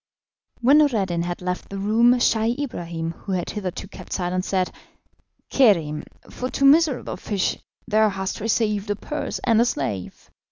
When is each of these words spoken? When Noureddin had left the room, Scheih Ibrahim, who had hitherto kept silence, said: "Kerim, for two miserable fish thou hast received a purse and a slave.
When 0.61 0.79
Noureddin 0.79 1.21
had 1.25 1.43
left 1.43 1.69
the 1.69 1.77
room, 1.77 2.13
Scheih 2.17 2.57
Ibrahim, 2.57 3.11
who 3.11 3.33
had 3.33 3.51
hitherto 3.51 3.87
kept 3.87 4.13
silence, 4.13 4.47
said: 4.47 4.71
"Kerim, 5.51 6.05
for 6.27 6.49
two 6.49 6.65
miserable 6.65 7.17
fish 7.17 7.59
thou 7.87 8.09
hast 8.09 8.39
received 8.39 8.89
a 8.89 8.95
purse 8.95 9.37
and 9.43 9.61
a 9.61 9.65
slave. 9.65 10.31